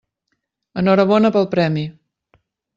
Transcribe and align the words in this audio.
Enhorabona 0.83 1.33
pel 1.37 1.47
premi. 1.53 1.87